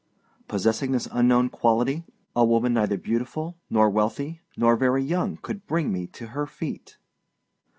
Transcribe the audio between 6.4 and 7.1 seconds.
feet.